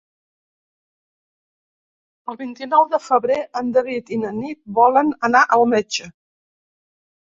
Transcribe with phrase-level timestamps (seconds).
[2.33, 6.15] El vint-i-nou de febrer en David i na Nit volen anar al metge.